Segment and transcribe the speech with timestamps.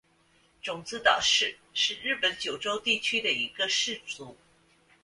[0.63, 4.35] 种子岛氏是日本九州地区的一个氏族。